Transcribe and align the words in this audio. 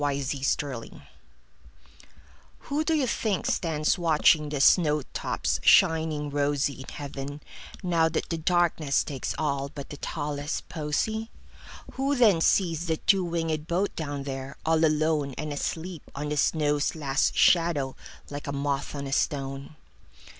Everlasting 0.03 0.41
Flowers 0.41 0.89
WHO 2.57 2.83
do 2.85 2.95
you 2.95 3.05
think 3.05 3.45
stands 3.45 3.97
watchingThe 3.97 4.59
snow 4.59 5.03
tops 5.13 5.59
shining 5.61 6.31
rosyIn 6.31 6.89
heaven, 6.89 7.39
now 7.83 8.09
that 8.09 8.27
the 8.29 8.39
darknessTakes 8.39 9.35
all 9.37 9.69
but 9.69 9.91
the 9.91 9.97
tallest 9.97 10.67
posy? 10.69 11.29
Who 11.91 12.15
then 12.15 12.41
sees 12.41 12.87
the 12.87 12.97
two 12.97 13.23
wingedBoat 13.23 13.93
down 13.95 14.23
there, 14.23 14.57
all 14.65 14.79
aloneAnd 14.79 15.53
asleep 15.53 16.01
on 16.15 16.29
the 16.29 16.37
snow's 16.37 16.95
last 16.95 17.35
shadow, 17.37 17.95
Like 18.31 18.47
a 18.47 18.51
moth 18.51 18.95
on 18.95 19.05
a 19.05 19.13
stone? 19.13 19.75